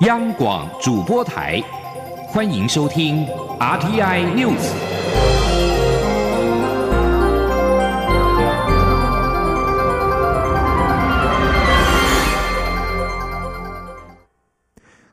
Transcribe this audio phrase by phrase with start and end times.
[0.00, 1.58] 央广主播台，
[2.28, 3.24] 欢迎收听
[3.58, 4.60] RTI News。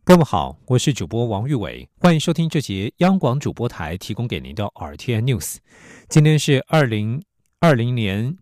[0.04, 5.59] 各位好，我是主播王玉伟，欢迎收听这节央广主播台提供给您的 RTI News。
[6.09, 7.23] 今天是二零
[7.61, 8.38] 二零年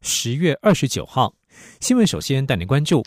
[0.00, 1.34] 十月二十九号，
[1.78, 3.04] 新闻首先带您关注。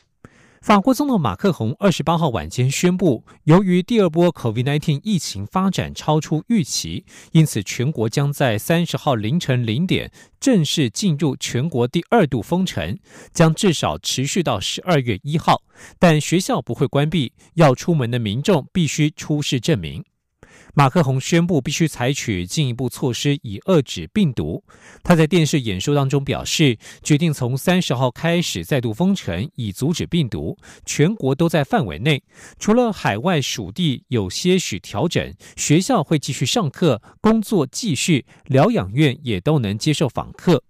[0.66, 12.98] 法国总统马克宏二十八号晚间宣布，由于第二波 COVID-19 疫情发展超出预期，因此全国将在三十号凌晨零点正式进入全国第二度封城，
[13.32, 15.62] 将至少持续到十二月一号。
[16.00, 20.04] 但学校不会关闭，要出门的民众必须出示证明。
[20.78, 24.62] 马克宏宣布必须采取进一步措施以遏止病毒。
[25.04, 30.58] 他在电视演说当中表示，决定从三十号开始再度封城，以阻止病毒。
[30.86, 32.22] 全国都在范围内，
[32.60, 40.62] 除了海外属地有些许调整，学校会继续上课，工作继续，疗养院也都能接受访客。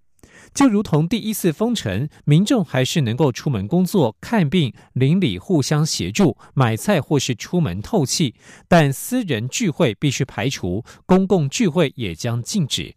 [0.56, 8.36] 就如同第一次封城，民众还是能够出门工作、看病、邻里互相协助、买菜或是出门透气，
[8.70, 12.96] 但私人聚会必须排除，公共聚会也将禁止。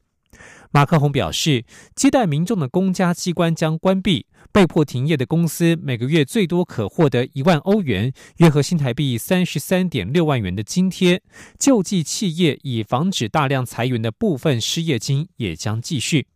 [0.71, 1.65] 马克宏表示，
[1.97, 11.21] 接待民众的公家机关将关闭，被迫停业的公司每个月最多可获得一万欧元（约合新台币三十三点六万元）的津贴。
[11.59, 16.29] 救济企业以防止大量裁员的部分失业金也将继续。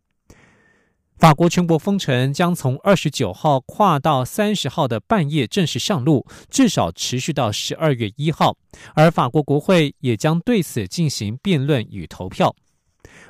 [1.17, 8.57] 法国全国封城将从二十九号跨到三十号的半夜正式上路，至少持续到十二月一号。
[8.93, 12.53] 而法国国会也将对此进行辩论与投票。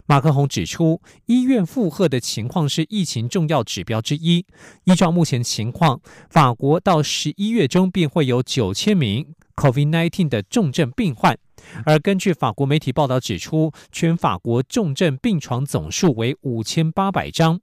[0.05, 4.45] 马克宏指出，医院负荷的情况是疫情重要指标之一。
[4.85, 11.37] 依照目前情况，法国到十一月中便会有九千名 COVID-19 的重症病患。
[11.85, 17.61] 而根据法国媒体报道指出，全法国重症病床总数为五千八百张。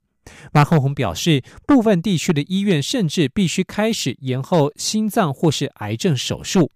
[0.53, 6.71] 马克宏表示，部分地区的医院甚至必须开始延后心脏或是癌症手术。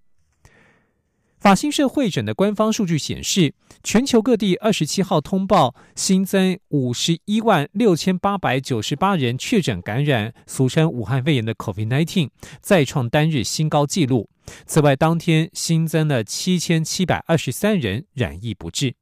[1.37, 12.29] 法新社会诊的官方数据显示，全球各地二十七号通报新增五十一万六千八百九十八人确诊感染俗称武汉肺炎的 COVID-19，
[12.61, 14.27] 再创单日新高纪录。
[14.65, 18.95] 此外，当天新增了七千七百二十三人染疫不治。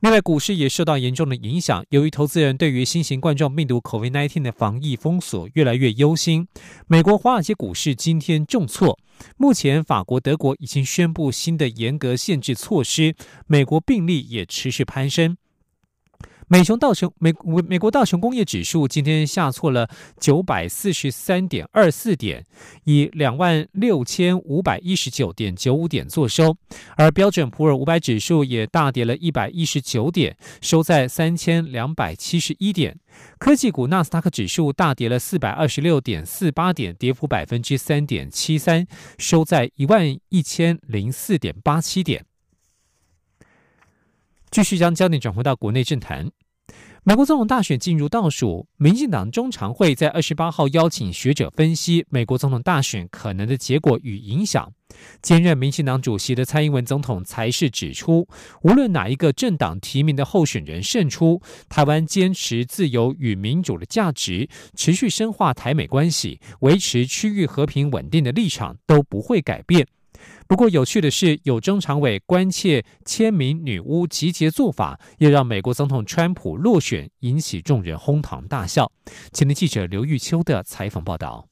[0.00, 1.84] 另外，股市也受到严重的影响。
[1.90, 6.46] 由于投资人对于新型冠状病毒 COVID-19 的防疫封锁越来越忧心，
[6.86, 8.96] 美国华尔街股市今天重挫。
[9.36, 13.16] 目前，法国、德国已经宣布新的严格限制措施，
[13.48, 15.36] 美国病例也持续攀升。
[16.50, 17.30] 美熊道琼美
[17.68, 19.86] 美国道琼工业指数今天下挫了
[20.18, 22.42] 九百四十三点二四点，
[22.84, 26.56] 以两万六千五百一十九点九五点作收。
[26.96, 32.98] 而标准普尔五百指数也大跌了一百一十九点，收在三千两百七十一点。
[33.38, 38.86] 科技股纳斯达克指数大跌了四百二十六点四八点，跌幅百分之三点七三，
[39.18, 42.24] 收在一万一千零四点八七点。
[44.50, 46.30] 继续将焦点转回到国内政坛。
[47.04, 54.70] 美国总统大选进入倒数，民进党中常会在二十八号邀请学者分析美国总统大选可能的结果与影响。
[55.22, 58.28] 兼任民进党主席的蔡英文总统才是指出，
[58.62, 69.86] 无论哪一个政党提名的候选人胜出，台湾坚持自由与民主的价值，持续深化台美关系，维持区域和平稳定的立场都不会改变。
[70.46, 78.90] 不过，有趣的是，有中常委关切签名女巫集结做法，也让美国总统川普落选，引起众人哄堂大笑。
[79.32, 81.47] 前天记者刘玉秋的采访报道。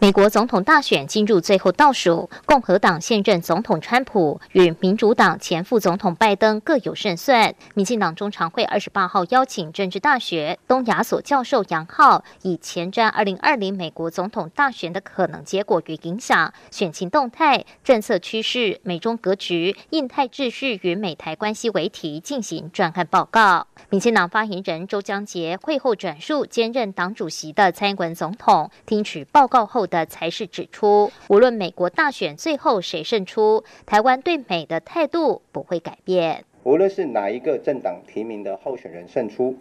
[0.00, 7.52] 美国总统大选进入最后倒数，共和党现任总统川普与民主党前副总统拜登各有胜算。
[7.74, 23.66] 民进党中常会二十八号邀请政治大学东亚所教授杨浩，以前瞻二零二零美国总统大选的可能结果与影响、选情动态、政策趋势、美中格局、印太秩序与美台关系为题进行专案报告。
[23.90, 29.87] 民进党发言人周江杰会后转述兼任党主席的蔡英文总统听取报告后。
[29.88, 36.44] 的才是指出，无论美国大选最后谁胜出，台湾对美的态度不会改变。
[36.62, 39.56] 无论是哪一个政党提名的候选人胜出，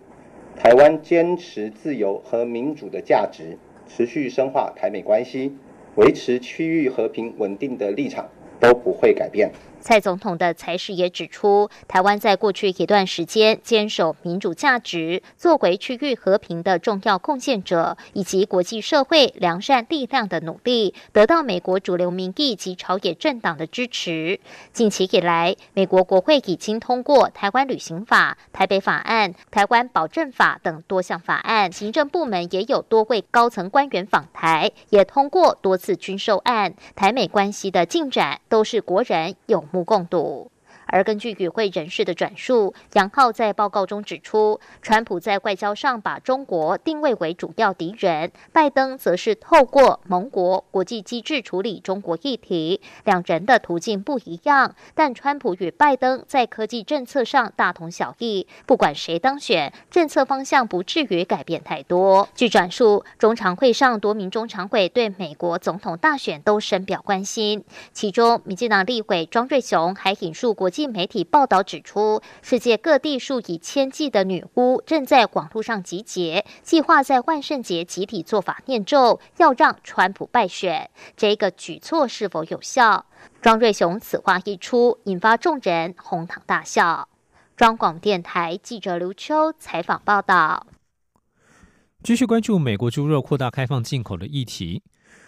[0.56, 3.57] 台湾坚持自由和民主的价值，
[3.88, 5.56] 持续深化台美关系，
[5.95, 9.51] 维持区域和平稳定的立场都不会改变。
[9.79, 24.39] 蔡总统的才是也指出，台湾在过去一段时间坚守民主价值，作为区域和平的重要贡献者，以及国际社会良善力量的努力，得到美国主流民意及朝野政党的支持。
[24.74, 39.83] 近期以来，美国国会已经通过《台湾旅行法》《台北法案》《台湾保证法》等多项法案，行政部门也有多位高层官员访台，也通过多次军售案，台美关系的进展都是国人有目。
[39.83, 40.51] 共睹。
[40.87, 52.79] 而根据与会人士的转述，杨浩在报告中指出，川普在外交上把中国定位为主要敌人，拜登则是透过盟国国际机制处理中国议题。
[53.03, 58.47] 两人的途径不一样，但川普与拜登在科技政策上大同小异。
[58.65, 62.29] 不管谁当选，政策方向不至于改变太多。
[62.33, 70.71] 据转述，中常会上多名中常委对美国总统大选都深表关心，其中民进党立委庄瑞雄还引述国。
[70.77, 80.91] 际媒体报道指出，世界各地数以千计的女巫正在广路上集结，计划在万圣节集体做法念咒，要让川普败选。
[81.15, 83.07] 这个举措是否有效？
[83.41, 87.09] 庄瑞雄此话一出，引发众人哄堂大笑。
[87.56, 90.68] 中广电台记者刘秋采访报道。
[92.03, 94.83] 继续关注美国猪肉扩大开放进口的议题，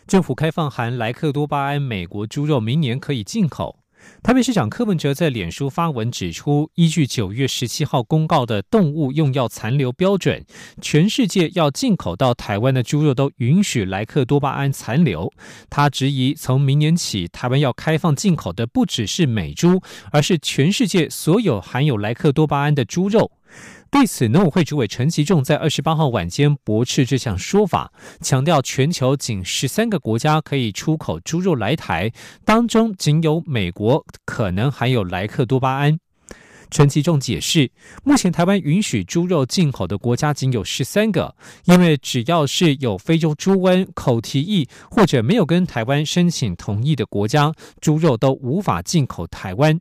[0.06, 3.79] 政府开放含莱克多巴胺美国猪肉，明年可以进口。
[4.22, 10.46] 台北市长柯文哲在脸书发文指出，依据九月十七号公告的动物用药残留标准，
[10.81, 15.31] 全世界要进口到台湾的猪肉都允许莱克多巴胺残留。
[15.69, 19.81] 他质疑，从明年起，台湾要开放进口的不只是美猪，
[20.12, 23.31] 而是全世界所有含有莱克多巴胺的猪肉。
[23.92, 27.92] 对此，农委会主委陈其仲在二十八号晚间驳斥这项说法，
[28.22, 32.12] 强调全球仅十三个国家可以出口猪肉来台，
[32.46, 36.00] 当中仅有美国可能含有莱克多巴胺。
[36.69, 37.72] 陈其仲解释，
[38.04, 49.80] 目前台湾允许猪肉进口的国家仅有十三个，因为只要是有非洲猪瘟、口蹄疫或者没有跟台湾申请同意的国家，猪肉都无法进口台湾。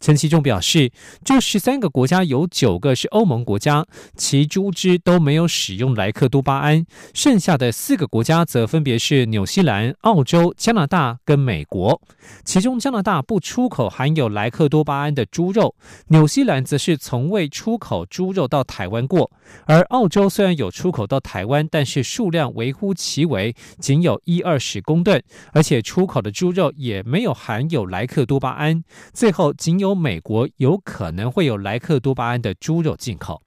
[0.00, 0.92] 陈其仲表示，
[1.24, 3.86] 这十三个国家有九个是欧盟国家，
[4.16, 6.84] 其猪只都没有使用莱克多巴胺。
[7.14, 12.02] 剩下的四个国家则分别是纽西兰、澳洲、加拿大跟美国。
[12.44, 15.74] 其中加拿大不出口含有莱克多巴胺的猪肉，
[16.08, 19.30] 纽西兰则是从未出口猪肉到台湾过。
[19.64, 25.22] 而澳洲虽然有出口到台湾，但是数量微乎其微，仅有一二十公吨，
[25.54, 28.84] 而且出口的猪肉也没有含有莱克多巴胺。
[29.14, 29.83] 最后仅有。
[29.84, 33.42] 有美国有可能会有莱克多巴胺的猪肉进口，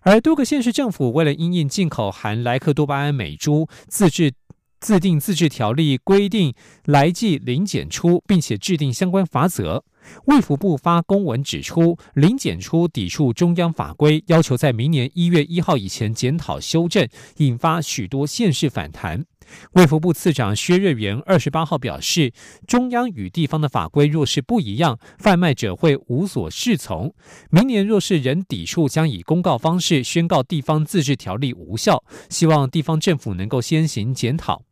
[0.00, 4.32] 而多个县市政府为了因应进口含莱克多巴胺美猪，自制
[4.78, 6.54] 自定自治条例规定
[6.84, 9.82] 来季零检出，并且制定相关法则。
[10.26, 17.08] 卫福部发公文指出，零检出抵触中央法规，要求在明年一月一号以前检讨修正，
[17.38, 19.24] 引发许多县市反弹。
[19.72, 22.32] 卫福部次长薛瑞元二十八号表示，
[22.66, 27.14] 中央与地方的法规若是不一样，贩卖者会无所适从。
[27.50, 32.04] 明年若是仍抵触，将以公告方式宣告地方自治条例无效。
[32.28, 34.62] 希望地方政府能够先行检讨。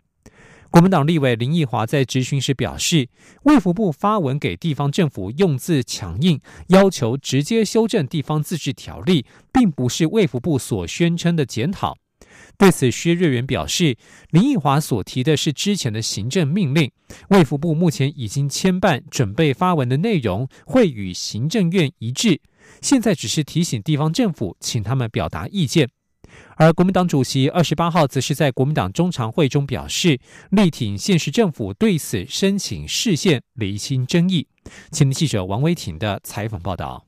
[0.70, 3.10] 国民党立委林奕华在质询时表示，
[3.42, 11.98] 卫福部发文给地方政府用字强硬，要求直接修正地方自治条例，并不是卫福部所宣称的检讨。
[12.62, 13.96] 对此，薛瑞元表示，
[14.30, 16.88] 林奕华所提的是之前的行政命令，
[17.30, 22.40] 卫福部目前已经牵办准备发文的内容，会与行政院一致。
[22.80, 25.88] 现在只是提醒地方政府，请他们表达意见。
[26.54, 30.20] 而国民党主席二十八号则是在国民党中常会中表示，
[30.52, 34.46] 力挺县市政府对此申请释宪，厘清争议。
[34.92, 37.04] 前记者王威婷的采访报道。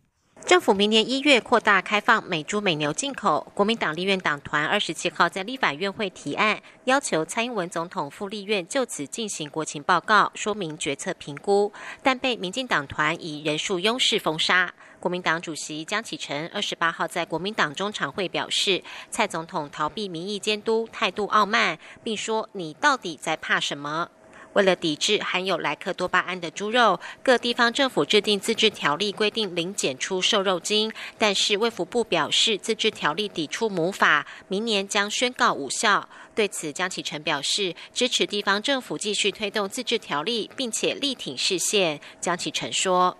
[0.46, 3.50] 政府明年一月扩大开放美猪美牛进口。
[3.54, 11.72] 国民党立院党团二十七号在立法院会提案，要求蔡英文总统赴立院就此进行国情报告，说明决策评估，
[12.02, 14.74] 但被民进党团以人数优势封杀。
[15.00, 24.10] 国民党主席江启臣二十八号在国民党中常会表示，蔡总统逃避民意监督，态度傲慢，并说：“你到底在怕什么？”
[24.54, 30.92] 为了抵制含有莱克多巴胺的猪肉，各地方政府制定自治条例，规定零检出瘦肉精。
[31.18, 36.08] 但是卫福部表示，自治条例抵触母法，明年将宣告无效。
[36.34, 42.00] 对此，江启臣表示支持地方政府继续推动自治条例，并且力挺市县。
[42.20, 43.16] 江启臣说：“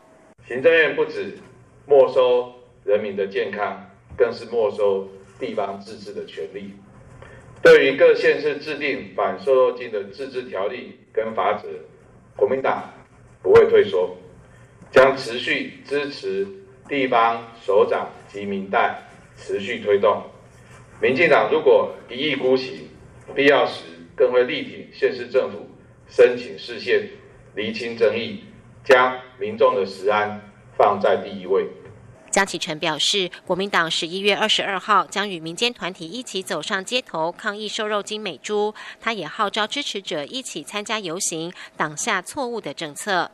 [0.49, 1.39] 行政院不止
[1.87, 2.53] 没收
[2.85, 6.73] 人民的健康，更是没收地方自治的权利。”
[7.65, 11.67] 对于各县市制定反瘦肉精的自治条例跟法则，
[12.37, 12.93] 国民党
[13.43, 14.15] 不会退缩，
[14.91, 16.47] 将持续支持
[16.91, 19.03] 地方首长及民代
[19.35, 20.23] 持续推动。
[21.01, 22.87] 民进党如果一意孤行，
[23.35, 25.67] 必要时更会力挺县市政府
[26.07, 27.09] 申请市县，
[27.55, 28.45] 厘清争议，
[28.85, 30.39] 将民众的食安
[30.77, 31.67] 放在第一位。
[32.35, 38.75] 江启臣表示，国民党十一月二十二号将与民间团体一起走上街头抗议瘦肉精美猪。
[39.01, 43.31] 他也号召支持者一起参加游行，挡下错误的政策。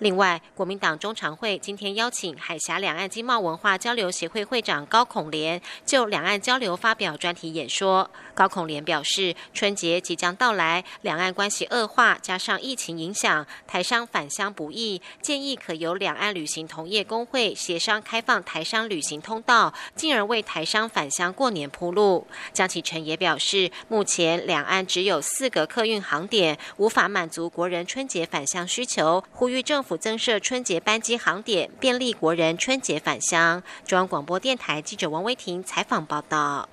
[0.00, 8.08] 另外，国民党中常会今天邀请海峡两岸经贸文化交流协会会长高孔廉就两岸交流发表专题演说。
[8.32, 22.24] 高孔廉表示，春节即将到来，两岸关系恶化，加上疫情影响，台商返乡不易，建议可由两岸旅行同业工会协商开放台商旅行通道，进而为台商返乡过年铺路。
[22.52, 29.87] 江启臣也表示，目前两岸只有四个客运航点，无法满足国人春节返乡需求，呼吁政府。
[29.88, 33.62] 府增设春节班机航点，便利国人春节返乡。
[33.86, 36.68] 中央广播电台记者王威婷采访报道。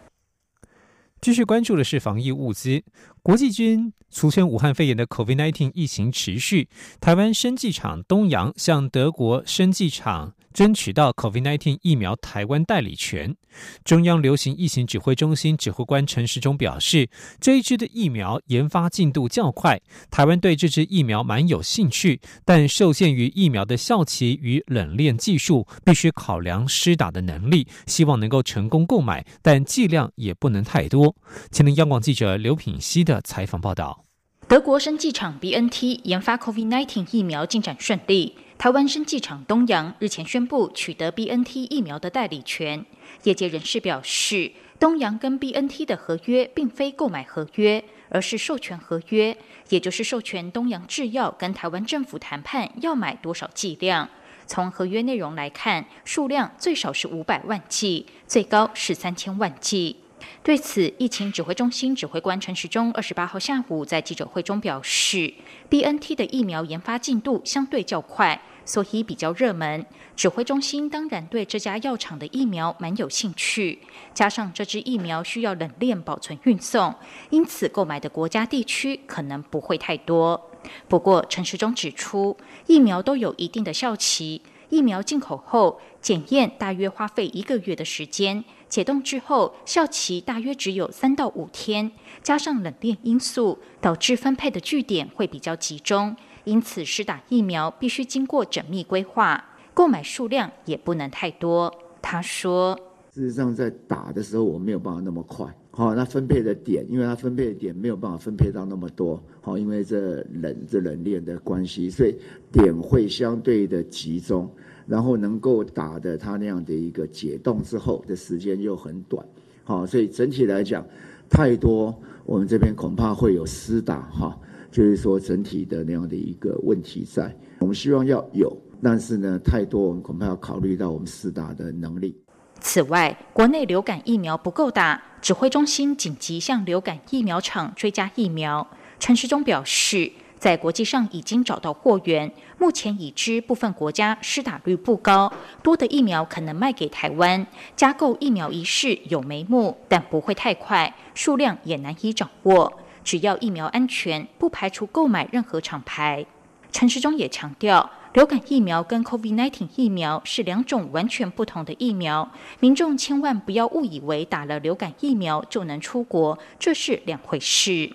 [1.21, 2.83] 继续关注的是防疫物资，
[3.23, 6.67] 国际军俗称武汉肺炎的 COVID-19 疫情持续，
[6.99, 10.33] 台湾生技厂东阳向德国生技厂。
[10.55, 13.35] 争取到 COVID-19 疫苗台湾代理权。
[13.83, 17.09] 中央流行疫情指挥中心指挥官陈时中表示，
[17.41, 31.13] 这一支的疫苗研发进度较快，台湾对这支疫苗蛮有兴趣，但受限于疫苗的效期与冷链技术，必须考量施打的能力，希望能够成功购买，但剂量也不能太多。
[31.51, 34.04] 前听央广记者刘品希的采访报道。
[34.47, 38.35] 德国生技厂 BNT 研发 COVID-19 疫苗进展顺利。
[38.59, 42.85] 台湾生技厂东阳日前宣布取得 BNT 疫苗的代理权。
[43.23, 49.35] 业界人士表示，东阳跟 BNT 的合约并非购买合约，而是授权合约，
[49.69, 54.07] 也就是授权东阳制药跟台湾政府谈判要买多少剂量。
[54.45, 59.95] 从合约内容来看，数量最少是五百万剂，最高是三千万剂。
[60.43, 65.33] 对此，疫情指挥中心指挥官陈时中二十八号下午在记者会中表示
[65.69, 69.85] ，B N T 的疫苗研发进度相对较快，所以比较热门。
[70.15, 73.79] 指挥中心当然对这家药厂的疫苗蛮有兴趣，
[74.13, 76.93] 加上这支疫苗需要冷链保存运送，
[77.31, 80.51] 因此购买的国家地区可能不会太多。
[80.87, 88.43] 不过，陈时中指出，疫苗都有一定的效期，疫苗进口后检验大约花费一个月的时间。
[88.75, 91.89] 解冻之后，效期大约只有三到五天，
[92.21, 96.13] 加上冷链因素，导致分配的据点会比较集中，
[96.43, 99.41] 因此施打疫苗必须经过缜密规划，
[99.73, 101.73] 购买数量也不能太多。
[102.01, 102.77] 他说
[103.15, 105.47] ：“事实上，在打的时候，我没有办法那么快。
[105.71, 109.23] 好，那分配的点，因为它分配的点没有办法分配到那么多。
[109.39, 112.13] 好，因为这冷这冷链的关系，所以
[112.51, 114.53] 点会相对的集中。”
[114.87, 119.25] 然后能够打的它那样的一个解冻之后的时间又很短，
[119.63, 120.85] 好，所以整体来讲，
[121.29, 124.37] 太多我们这边恐怕会有私打哈，
[124.71, 127.35] 就是说整体的那样的一个问题在。
[127.59, 132.15] 我们希望要有，但是呢，太多我们恐怕要考虑到我们私打的能力。
[132.59, 138.67] 此外，国内流感疫苗不够打，指挥中心紧急向流感疫苗厂追加疫苗。
[138.99, 140.11] 陈时中表示。
[140.37, 145.31] 在国际上已经找到货源，目前已知部分国家施打率不高，
[145.63, 147.45] 多的疫苗可能卖给台湾。
[147.75, 152.79] 加购疫苗一事有眉目，但不会太快，数量也难以掌握。
[153.03, 156.25] 只要疫苗安全，不排除购买任何厂牌。
[156.71, 167.91] 陈时中也强调，流感疫苗跟 COVID-19 疫苗是两种完全不同的疫苗，民众千万不要误以为打了流感疫苗就能出国，这是两回事。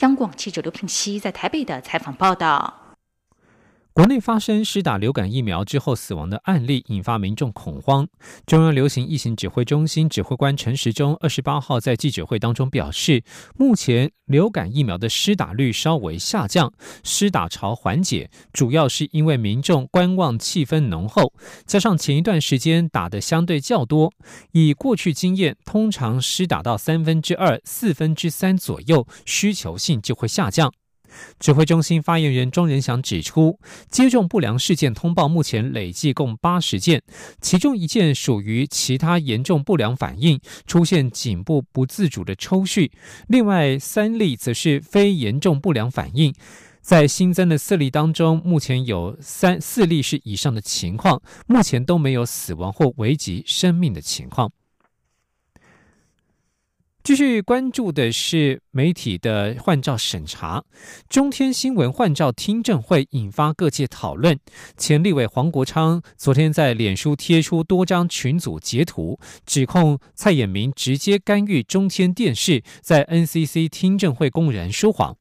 [0.00, 2.87] 央广记者刘品熙在台北的采访报道。
[3.98, 8.06] 国内发生施打流感疫苗之后死亡的案例，引发民众恐慌。
[8.46, 13.24] 中央流行疫情指挥中心指挥官陈时中二十八号在记者会当中表示，
[13.56, 21.32] 目前流感疫苗的施打率稍微下降，施打潮缓解，主要是因为民众观望气氛浓厚，
[21.66, 24.12] 加上前一段时间打的相对较多。
[24.52, 30.72] 以过去经验，通常施打到三分之二、四分之三左右，需求性就会下降。
[31.38, 33.58] 指挥中心发言人庄仁祥指出，
[33.90, 37.02] 接种不良事件通报目前累计共八十件，
[37.40, 42.90] 其中一件属于其他严重不良反应，出现颈部不自主的抽搐；
[43.28, 46.34] 另外三例则是非严重不良反应。
[46.80, 54.50] 在新增的四例当中，目前有三四例是以上的情况，目前都没有死亡或危及生命的情况。
[57.08, 60.62] 继续关注的是媒体的换照审查，
[61.08, 64.38] 中天新闻换照听证会引发各界讨论。
[64.76, 75.16] 前立委黄国昌昨天在脸书贴出多张群组截图，指控蔡衍明直接干预中天电视，在 NCC 听证会公然说谎。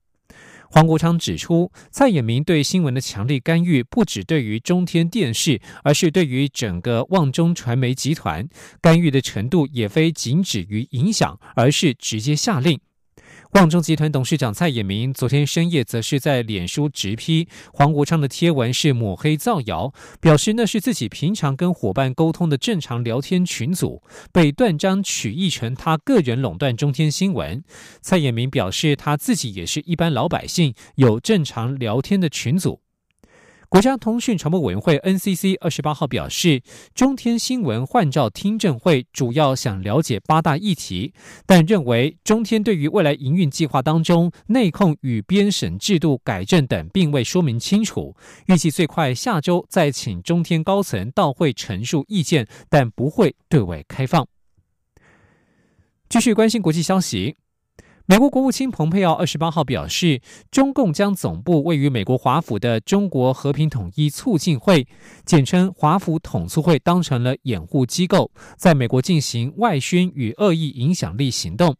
[0.69, 8.47] 黄国昌指出，蔡衍明对新闻的强力干预，不只对于中天电视，而是对于整个旺中传媒集团
[8.81, 12.79] 干预的程度，也非仅止于影响，而是直接下令。
[13.51, 27.63] 旺中集团董事长蔡衍明昨天深夜则是在脸书直批黄国昌的贴文是抹黑造谣，表示那是自己平常跟伙伴沟通的正常聊天群组，被断章取义成他个人垄断中天新闻。
[28.01, 32.81] 蔡衍明表示他自己也是一般老百姓，有正常聊天的群组。
[33.69, 36.61] 国家通讯传播委员会 NCC 二十八号表示，
[36.95, 41.13] 中天新闻换照听证会主要想了解八大议题，
[41.45, 54.25] 但认为中天对于未来营运计划当中内控与编审制度改正等并未说明清楚，预计最快下周再请中天高层到会陈述意见，但不会对外开放。
[56.07, 57.35] 继续关心国际消息。
[58.09, 64.87] 美国国务卿蓬佩奥二十八号表示，中共将总部位于美国华府的中国和平统一促进会
[65.25, 71.75] （简称华府统促会）当成了掩护机构，在美国进行外宣与恶意影响力行动。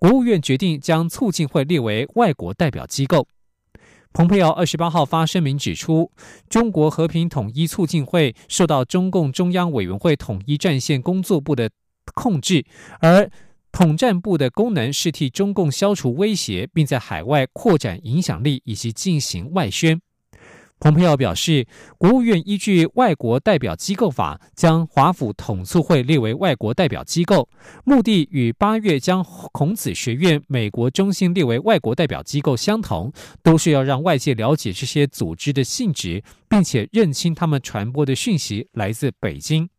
[0.00, 3.28] 国务院决定将促进会列为外国代表机构。
[4.12, 6.10] 蓬佩奥二十八号发声明指出，
[6.48, 11.70] 中国和平统一促进会受到中共中央委员会统一战线工作部的
[12.16, 12.66] 控制，
[12.98, 13.30] 而。
[13.78, 20.00] 统战部的功能是替中共消除威胁，并在海外扩展影响力以及进行外宣。
[20.80, 21.64] 蓬佩奥表示，
[21.96, 27.48] 国务院依据《外国代表机构法》将华府统促会列为外国代表机构，
[27.84, 33.12] 目的与八月将孔子学院美国中心列为外国代表机构相同，
[33.44, 39.70] 都是要让外界了解这些组织的性质，并且认清他们传播的讯息来自北京。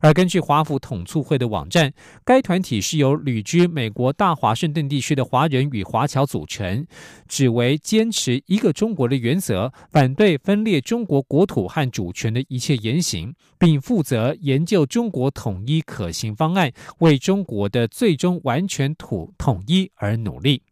[0.00, 1.92] 而根据华府统促会的网站，
[2.24, 6.86] 该团体是由旅居美国大华盛顿地区的华人与华侨组成，
[7.26, 20.62] 只为坚持一个中国的原则，反对分裂中国国土和主权的一切言行，并负责研究中国统一可行方案，为中国的最终完全统统一而努力。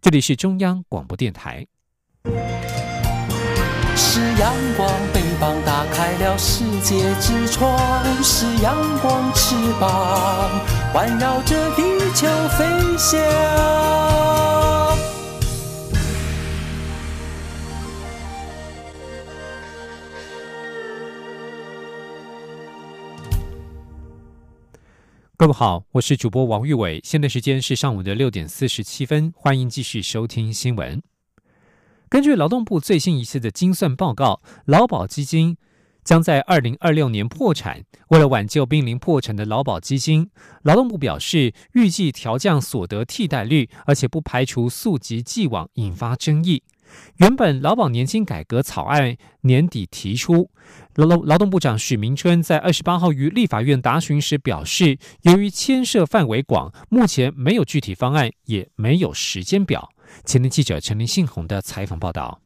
[0.00, 1.66] 这里是中央广播电台。
[4.02, 7.78] 是阳光，翅膀打开了世界之窗；
[8.22, 10.50] 是阳光，翅膀
[10.90, 11.82] 环绕着地
[12.14, 12.64] 球飞
[12.96, 13.20] 翔。
[25.36, 31.02] 各位好，我是主播王玉伟，现在时间是上午的六点四十七分，欢迎继续收听新闻。
[32.10, 35.56] 根据劳动部最新一次的精算报告，劳保基金
[36.02, 37.84] 将在二零二六年破产。
[38.08, 40.28] 为了挽救濒临破产的劳保基金，
[40.62, 46.64] 劳动部表示预计调降所得替代率，而且不排除溯及既往引发争议。
[47.18, 50.50] 原本劳保年金改革草案年底提出，
[50.96, 59.90] 劳劳动部长许明春在二十八号于立法院答询时表示，由于牵涉范围广，目前没有具体方案，也没有时间表。
[60.24, 62.40] 前天记者陈林信宏的采访报道。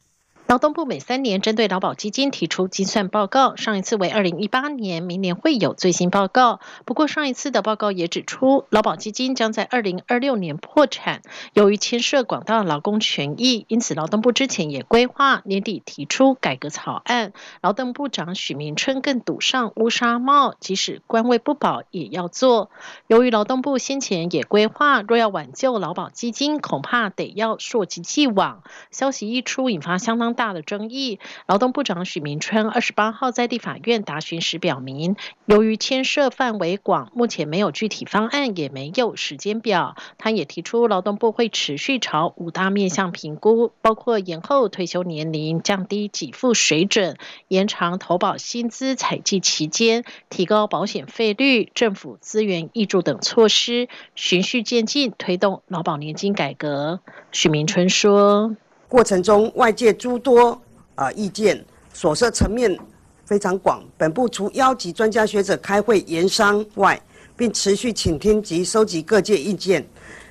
[0.55, 6.61] 劳动部每三年针对劳保基金提出精算报告，上一次为二零一八年，明年会有最新报告。
[6.85, 11.23] 不过上一次的报告也指出，劳保基金将在二零二六年破产。
[11.55, 17.33] 由于牵涉广大劳工权益，因此劳动部之前也规划年底提出改革草案。
[17.61, 22.71] 劳动部长许明春更赌上乌纱帽，即使官位不保也要做。
[23.09, 28.63] 由于劳动部先前也规划，若要挽救劳保基金，恐怕得要溯及既往。
[28.93, 30.33] 消息一出，引发相当。
[30.44, 39.97] 大大的争议，劳动部长许明春二十八号在地法院答询时表明，由于牵涉范围广，目前没有具体方案，也没有时间表。
[40.19, 47.17] 他也提出，劳动部会持续朝五大面向评估，包括延后退休年龄、降低给付水准、
[47.49, 57.01] 延长投保薪资采计期间、提高保险费率、政府资源挹注等措施，循序渐进推动劳保年金改革。
[57.33, 58.55] 许明春说。
[58.89, 60.61] 过程中，外界诸多
[60.95, 62.79] 啊意见，所涉层面
[63.25, 63.83] 非常广。
[63.97, 67.01] 本部除邀集专家学者开会研商外，
[67.37, 69.85] 并持续倾听及收集各界意见。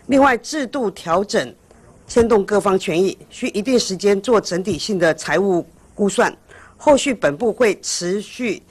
[0.07, 1.53] 另外，制度调整
[2.07, 6.35] 牵动各方权益，需一定时间做整体性的财务估算。
[6.77, 8.61] 后续本部会持续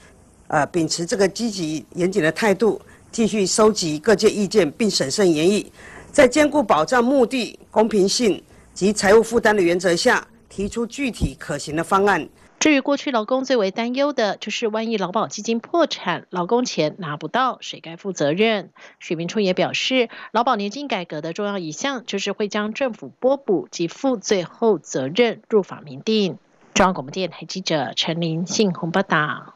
[0.47, 2.79] 呃秉持这个积极严谨的态度，
[3.11, 5.71] 继续收集各界意见，并审慎研议。
[6.11, 8.41] 在兼顾保障目的、公平性
[8.73, 12.27] 及财务负担的原则下，提出具体可行的方案。
[12.59, 18.71] 至于过去劳工最为担忧的，就是万一劳保基金破产，劳工钱拿不到，谁该负责任？
[18.99, 26.37] 许明初也表示，劳保年金改革的重要一项，就是会将政府拨补及负最后责任入法明定。
[26.73, 29.55] 中央广播电台记者陈林信鸿报道。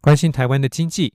[0.00, 1.14] 关心台湾的经济，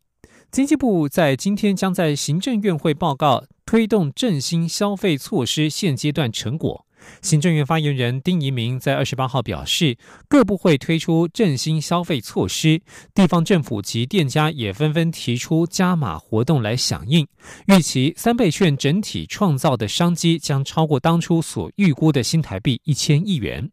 [0.52, 6.86] 经济部在今天将在行政院会报告推动振兴消费措施现阶段成果。
[7.22, 12.82] 行政院发言人丁仪明在二十八号表示，各部会推出振兴消费措施，
[13.14, 17.28] 地方政府及店家也纷纷提出加码活动来响应。
[17.68, 23.70] 预期三倍券整体创造的商机将超过当初所预估的新台币一千亿元。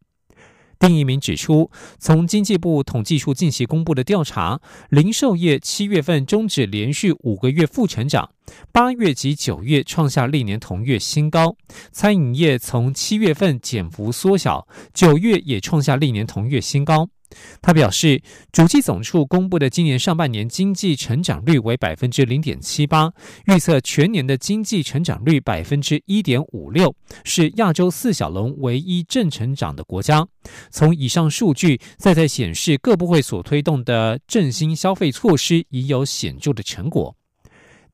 [0.79, 4.61] 丁一鸣指出，从经济部统计处近期公布的调查，
[4.91, 8.29] 零售业七月份终止连续五个月负成长，
[8.73, 11.57] 八月及九月创下历年同月新高。
[11.93, 17.09] 餐饮业从七月份减幅缩小，九月也创下历年同月新高。
[17.61, 23.13] 他表示，主计总处公布的今年上半年经济成长率为百分之零点七八，
[23.47, 30.27] 预测全年的经济成长率百分之一点五六，是亚洲四小龙唯一正成长的国家。
[30.71, 37.17] 从以上数据再在显示，各部会所推动的振兴消费措施已有显著的成果。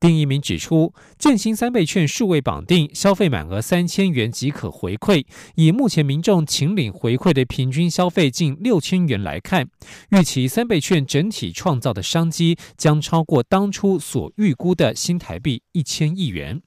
[0.03, 5.25] 丁一鸣指出，振兴三倍券数位绑定，消费满额三千元即可回馈。
[5.55, 9.69] 以目前民众请领回馈的平均消费近六千元来看，
[10.09, 16.61] 预期三倍券整体创造的商机将超过当初所预估的新台币一千亿元。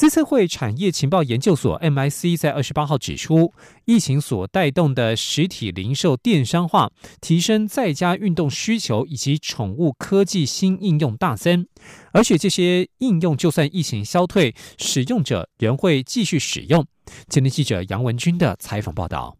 [0.00, 3.52] 资策会产业情报研究所 （MIC） 在二十八号指出，
[3.84, 11.66] 疫情所带动的实体零售电商化、提升在家运动需求以及宠物科技新应用大增，
[12.14, 16.82] 而且这些应用就算疫情消退，使用者仍会继续使用。
[17.28, 19.39] 今天记者杨文军的采访报道。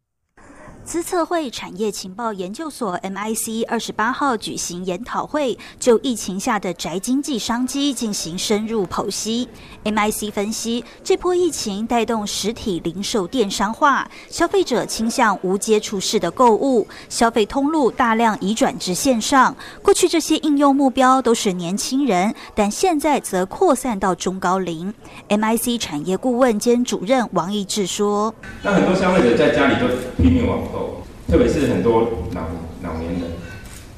[0.91, 9.49] 资策会产业情报研究所 （MIC） 二十八号举行研讨会，就疫情下的宅经济商机进行深入剖析。
[9.85, 19.55] MIC 分析，这波疫情带动实体零售电商化，消费者倾向无接触式的购物，消费通路大量移转至线上。
[19.81, 24.93] 过去这些应用目标都是年轻人，但现在则扩散到中高龄。
[25.29, 29.87] MIC 产业顾问兼主任王义志说：“那很多消费者在家里都
[30.21, 30.79] 拼命网购。”
[31.29, 32.43] 特别是很多老
[32.83, 33.23] 老年人，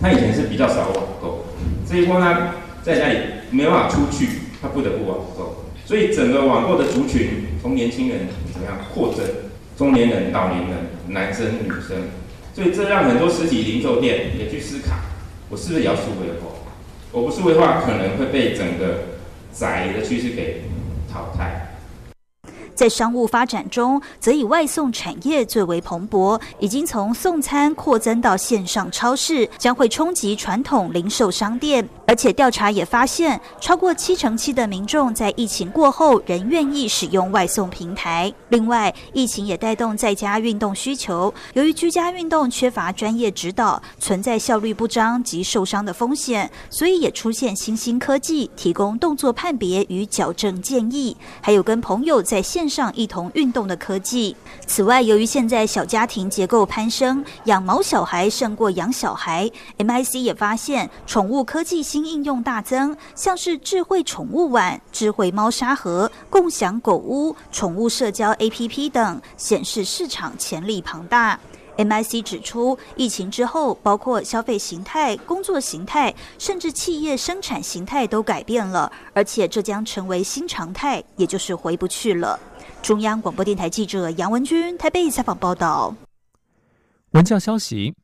[0.01, 1.45] 他以前是比较少网购，
[1.89, 3.19] 这一波呢，在家里
[3.51, 4.29] 没办法出去，
[4.61, 8.21] 他不得不网购，所以整个网购的族群从年轻人
[8.53, 9.25] 怎么样扩增，
[9.77, 10.71] 中年人、老年人、
[11.09, 11.97] 男生、女生，
[12.55, 14.97] 所以这让很多实体零售店也去思考，
[15.49, 16.49] 我是不是也要数位化？
[17.13, 19.19] 我不数位化，可能会被整个
[19.53, 20.63] 宅的趋势给
[21.13, 21.62] 淘汰。
[22.75, 31.87] 在商务发展中，则以外送产业最为蓬勃，已经从送餐扩增到线上超市，将会冲击传统零售商店。
[32.07, 38.33] 而且调查也发现，超过七成七的民众在疫情过后仍愿意使用外送平台。
[38.49, 52.62] 另外，疫情也带动在家运动需求，由于居家运动缺乏专业指导，存在效率不彰及受伤的风险，所以也出现新兴科技提供动作判别与矫正建议，还有跟朋友在线。
[52.63, 54.37] 线上一同运动的科技。
[54.69, 71.41] 此外，由于现在小家庭结构攀升，养毛小孩胜过养小孩，MIC 也发现宠物科技新应用大增，像是智慧宠物碗、智慧猫砂盒、共享狗屋、宠物社交 APP 等，显示市场潜力庞大。
[71.79, 82.39] MIC 指出，疫情之后，包括消费形态、工作形态，甚至企业生产形态都改变了，而且这将成为新常态，也就是回不去了。
[82.83, 85.95] 中央广播电台记者杨文君台北采访报道。
[87.13, 87.95] 文教消息：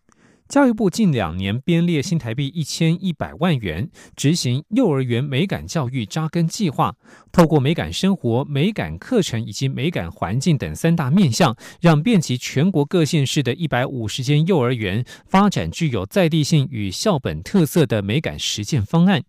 [0.49, 6.95] 教育部近两年编列新台币一千一百万元，执行幼儿园美感教育扎根计划，
[7.33, 19.23] 透过美感生活、美感课程以及美感环境等三大面向，让遍及全国各县市的一百五十间幼儿园发展具有在地性与校本特色的美感实践方案。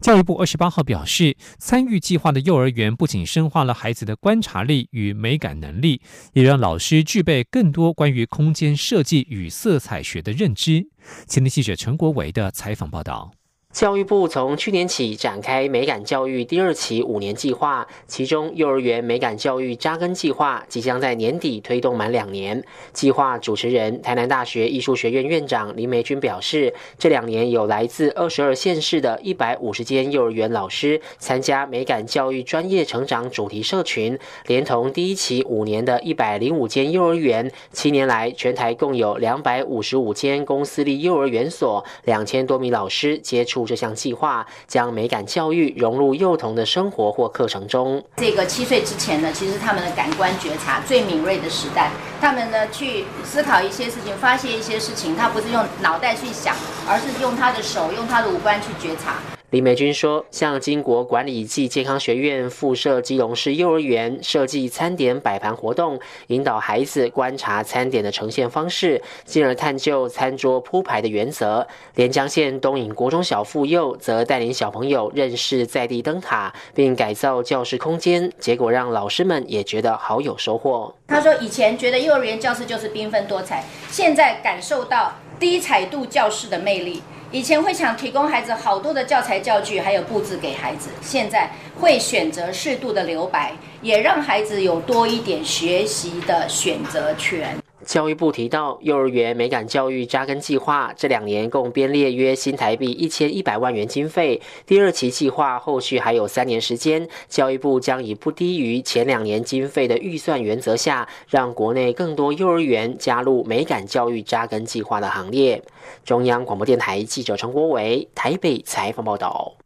[0.00, 6.00] 教育部二十八号表示，参与计划的幼儿园不仅深化了孩子的观察力与美感能力，
[6.32, 10.88] 也让老师具备更多关于空间设计与色彩学的认知。
[11.26, 13.32] 前天记者陈国伟的采访报道。
[13.72, 22.62] 教育部从去年起展开美感教育第二期五年计划，其中幼儿园美感教育扎根计划即将在年底推动满两年。
[22.92, 43.61] 计划主持人台南大学艺术学院院长林梅君表示，这两年有来自二十二县市的一百五十间幼儿园老师参加美感教育专业成长主题社群，连同第一期五年的一百零五间幼儿园，七年来全台共有两百五十五间公私立幼儿园所，两千多名老师接触。
[43.66, 48.02] 这项计划将美感教育融入幼童的生活或课程中。
[48.16, 56.54] 这个七岁之前呢，其实他们的感官觉察最敏锐的时代，他们呢去思考一些事情，发现一些事情，他不是用脑袋去想，
[56.88, 59.14] 而是用他的手，用他的五官去觉察。
[59.52, 71.66] 李美君说：“向金国管理暨健康学院附设基隆市幼儿园设计餐点摆盘活动，引导孩子观察餐点的呈现方式，进而探究餐桌铺排的原则。
[71.96, 80.94] 连江县东引国中小妇幼则带领小朋友认识在地灯塔，并改造教室空间，结果让老师们也觉得好有收获。
[81.06, 97.56] 他说：以前觉得幼儿园教室就是缤纷多彩，现在感受到低彩度教室的魅力。”以前会想提供孩子好多的教材教具，还有布置给孩子，现在会选择适度的留白，也让孩子有多一点学习的选择权。
[97.84, 104.40] 教育部提到，幼儿园美感教育扎根计划这两年共编列约新台币一千一百万元经费。
[104.66, 115.62] 第二期计划后续还有三年时间，教育部将以不低于前两年经费的预算原则下，让国内更多幼儿园加入美感教育扎根计划的行列。
[116.04, 119.61] 中央广播电台记者陈国伟台北采访报道。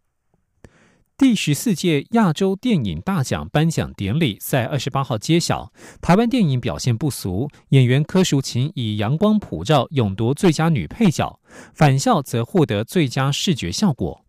[1.18, 11.40] 第十四届亚洲电影大奖颁奖典礼在二十八号揭晓，台湾电影表现不俗，演员柯淑琴以《阳光普照》勇夺最佳女配角，
[11.72, 14.26] 返校则获得最佳视觉效果。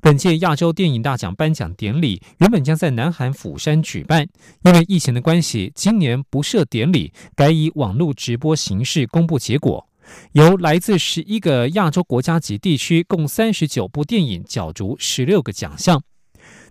[0.00, 4.28] 本届亚洲电影大奖颁奖典礼原本将在南韩釜山举办，
[4.62, 9.88] 因为疫情的关系，今年不设典礼，改以网络直播形式公布结果。
[10.32, 16.00] 由来自十一个亚洲国家及地区共三十九部电影角逐十六个奖项。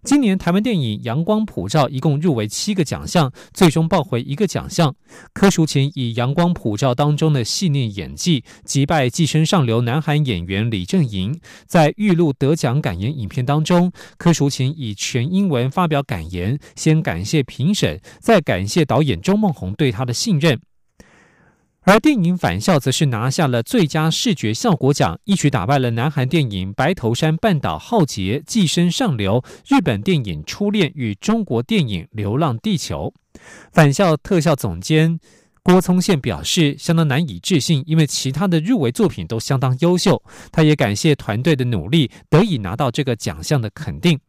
[0.03, 4.95] 今年台湾电影《阳光普照》一共入围七个奖项，最终抱回一个奖项。
[5.31, 11.39] 柯淑琴以《阳光普照》当中的细腻演技击败寄生上流南韩演员李正莹。
[11.67, 20.59] 在预录得奖感言影片当中，柯淑琴以全英文发表感言，先感谢评审，再感谢导演周梦红对他的信任。
[21.83, 33.11] 而电影《返校》则是拿下了最佳视觉效果奖，一举打败了南韩电影《白头山半岛浩劫》《寄生上流》、日本电影《初恋》与中国电影《流浪地球》。
[33.71, 35.19] 返校特效总监
[35.63, 40.21] 郭聪宪表示，相当难以置信，因为其他的入围作品都相当优秀。
[40.51, 44.19] 他也感谢团队的努力，得以拿到这个奖项的肯定。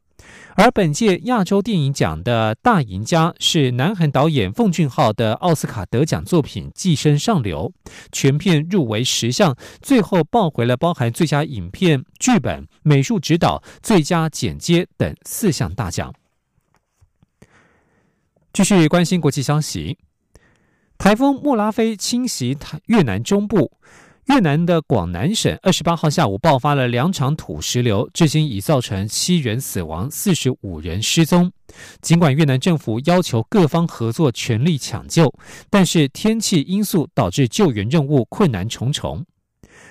[0.54, 7.72] 而本届亚洲电影奖的大赢家是南韩导演奉俊昊的奥斯卡得奖作品《寄生上流》，
[8.12, 16.12] 全片入围十项，最后抱回了包含最佳影片、剧本、美术指导、最佳剪接等四项大奖。
[18.52, 19.96] 继续关心国际消息，
[20.98, 23.72] 台风莫拉菲侵袭越南中部。
[24.28, 31.50] 越南的广南省二十八号下午爆发了两场土石流，至今已造成七人死亡、四十五人失踪。
[32.00, 35.32] 尽管越南政府要求各方合作、全力抢救，
[35.68, 39.24] 但是天气因素导致救援任务困难重重。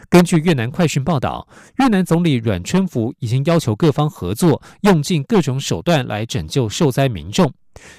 [0.10, 1.46] 根据越南快讯报道，
[1.80, 7.52] 越南总理阮春福已经要求各方合作，用尽各种手段来拯救受灾民众。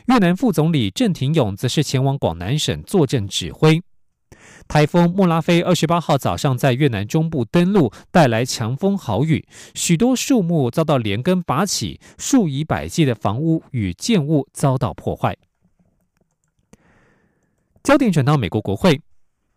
[0.06, 3.82] 越南副总理郑廷勇则是前往广南省坐镇指挥。
[4.68, 15.36] 台风莫拉菲二十八号早上在越南中部登陆，带来强风豪雨，许多树木遭到连根拔起，数以百计的房屋与建物遭到破坏。
[17.82, 19.00] 焦点转到美国国会，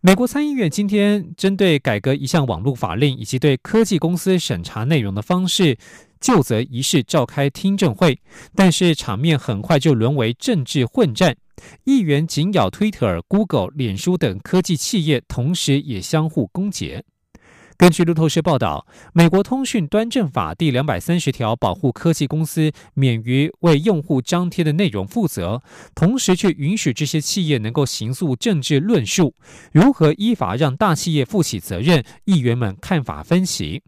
[0.00, 5.78] 美国参议院今天针对改革一项网络法令以及对科技公司审查内容的方式，
[6.20, 8.20] 就责仪式召开听证会，
[8.54, 11.36] 但是场面很快就沦为政治混战。
[11.84, 17.02] 议员紧咬 Twitter、Google、脸书等科技企业，同时也相互攻讦。
[17.78, 25.62] 根据路透社报道，美国通讯端正法第两百三十条保护科技公司免于为用户张贴的内容负责，
[25.94, 29.34] 同时却允许这些企业能够行诉政治论述。
[29.72, 32.02] 如何依法让大企业负起责任？
[32.24, 33.82] 议员们看法分歧。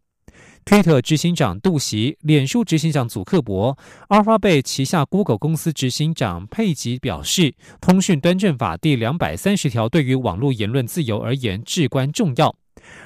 [0.69, 3.79] 推特执行长杜袭、脸书执行长祖克伯、
[4.09, 12.55] 阿尔法贝旗下 Google 公司执行长佩吉表示，通讯端正法第两百三十条对于网络言论自由而言至关重要。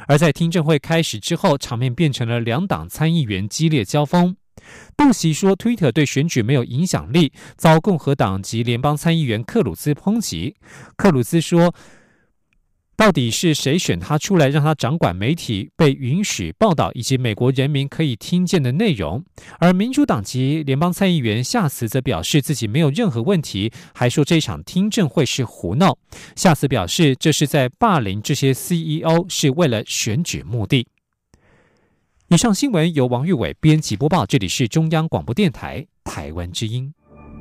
[0.09, 4.35] 而在听证会开始之后，场面变成了两党参议员激烈交锋。
[4.97, 10.57] 布希说，Twitter 对选举没有影响力，遭共和党及联邦参议员克鲁兹抨击。
[10.97, 11.73] 克鲁兹说。
[13.03, 19.25] 到底是谁选他出来，让他掌管媒体被允许报道以及美国人民可以听见的内容？
[19.59, 25.99] 而民主党籍联邦参议员夏茨则表示自己没有任何问题，还说这场听证会是胡闹。
[26.37, 30.87] 夏茨表示这是在霸凌这些 CEO，是为了选举目的。
[32.29, 36.95] 以上新闻由王玉伟编辑播报，这里是中央广播电台台湾之音。